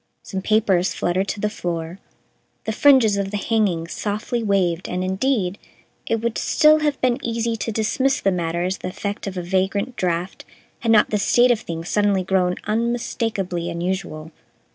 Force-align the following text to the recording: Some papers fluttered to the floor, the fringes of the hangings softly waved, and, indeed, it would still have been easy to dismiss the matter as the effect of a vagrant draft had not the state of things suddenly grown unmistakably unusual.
Some 0.23 0.41
papers 0.41 0.95
fluttered 0.95 1.27
to 1.27 1.39
the 1.39 1.47
floor, 1.47 1.99
the 2.65 2.71
fringes 2.71 3.17
of 3.17 3.29
the 3.29 3.37
hangings 3.37 3.91
softly 3.93 4.41
waved, 4.41 4.89
and, 4.89 5.03
indeed, 5.03 5.59
it 6.07 6.23
would 6.23 6.39
still 6.39 6.79
have 6.79 6.99
been 7.01 7.23
easy 7.23 7.55
to 7.57 7.71
dismiss 7.71 8.19
the 8.19 8.31
matter 8.31 8.63
as 8.63 8.79
the 8.79 8.87
effect 8.87 9.27
of 9.27 9.37
a 9.37 9.43
vagrant 9.43 9.95
draft 9.95 10.43
had 10.79 10.91
not 10.91 11.11
the 11.11 11.19
state 11.19 11.51
of 11.51 11.59
things 11.59 11.89
suddenly 11.89 12.23
grown 12.23 12.55
unmistakably 12.63 13.69
unusual. 13.69 14.31